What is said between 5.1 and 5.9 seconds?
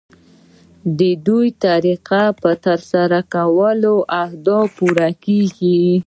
کیږي.